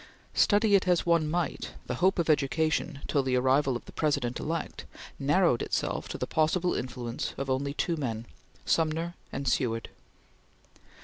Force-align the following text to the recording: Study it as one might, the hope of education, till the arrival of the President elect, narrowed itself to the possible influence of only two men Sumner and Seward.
Study 0.33 0.73
it 0.73 0.87
as 0.87 1.05
one 1.05 1.29
might, 1.29 1.73
the 1.85 1.93
hope 2.01 2.17
of 2.17 2.27
education, 2.27 3.01
till 3.07 3.21
the 3.21 3.35
arrival 3.35 3.75
of 3.75 3.85
the 3.85 3.91
President 3.91 4.39
elect, 4.39 4.85
narrowed 5.19 5.61
itself 5.61 6.09
to 6.09 6.17
the 6.17 6.25
possible 6.25 6.73
influence 6.73 7.35
of 7.37 7.51
only 7.51 7.75
two 7.75 7.95
men 7.97 8.25
Sumner 8.65 9.13
and 9.31 9.47
Seward. 9.47 9.89